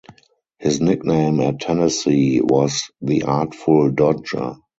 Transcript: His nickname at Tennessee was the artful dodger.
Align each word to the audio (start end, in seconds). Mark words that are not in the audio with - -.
His 0.57 0.81
nickname 0.81 1.39
at 1.41 1.59
Tennessee 1.59 2.41
was 2.41 2.89
the 3.03 3.21
artful 3.25 3.91
dodger. 3.91 4.55